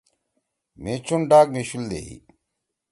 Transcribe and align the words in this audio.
مھی 0.81 0.93
چُن 1.05 1.21
ڈاک 1.29 1.47
می 1.53 1.61
شُول 1.69 1.83
دیئی۔ 1.89 2.15